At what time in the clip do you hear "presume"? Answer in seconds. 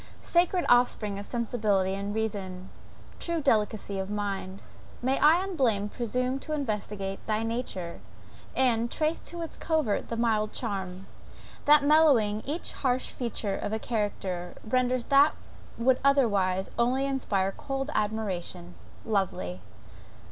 5.91-6.39